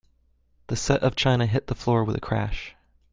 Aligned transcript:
The 0.65 0.75
set 0.75 1.03
of 1.03 1.15
china 1.15 1.45
hit 1.45 1.67
the 1.67 1.75
floor 1.75 2.03
with 2.03 2.15
a 2.17 2.21
crash. 2.21 2.73